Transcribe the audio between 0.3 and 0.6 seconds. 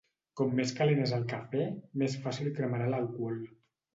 Com